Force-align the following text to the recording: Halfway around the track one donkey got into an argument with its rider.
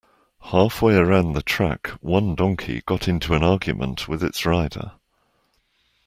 Halfway 0.45 0.95
around 0.95 1.33
the 1.33 1.43
track 1.43 1.89
one 2.01 2.33
donkey 2.33 2.81
got 2.87 3.07
into 3.07 3.35
an 3.35 3.43
argument 3.43 4.07
with 4.07 4.23
its 4.23 4.47
rider. 4.47 4.93